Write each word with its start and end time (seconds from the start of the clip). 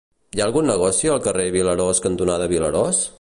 Hi 0.37 0.41
ha 0.41 0.45
algun 0.47 0.67
negoci 0.69 1.11
al 1.15 1.21
carrer 1.27 1.45
Vilarós 1.57 2.01
cantonada 2.09 2.51
Vilarós? 2.57 3.05